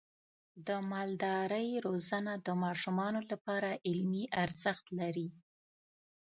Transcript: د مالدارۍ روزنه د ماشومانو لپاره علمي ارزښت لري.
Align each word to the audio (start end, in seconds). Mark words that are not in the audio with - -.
د 0.67 0.69
مالدارۍ 0.91 1.69
روزنه 1.85 2.33
د 2.45 2.47
ماشومانو 2.63 3.19
لپاره 3.31 3.69
علمي 3.87 4.23
ارزښت 4.43 4.85
لري. 4.99 5.27